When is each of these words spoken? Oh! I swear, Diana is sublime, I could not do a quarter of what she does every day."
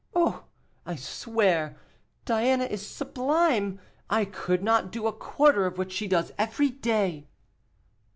Oh! 0.15 0.45
I 0.83 0.95
swear, 0.95 1.77
Diana 2.25 2.63
is 2.65 2.83
sublime, 2.83 3.79
I 4.09 4.25
could 4.25 4.63
not 4.63 4.91
do 4.91 5.05
a 5.05 5.13
quarter 5.13 5.67
of 5.67 5.77
what 5.77 5.91
she 5.91 6.07
does 6.07 6.31
every 6.39 6.71
day." 6.71 7.27